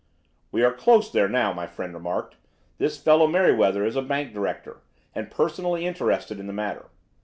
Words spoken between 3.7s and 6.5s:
is a bank director, and personally interested in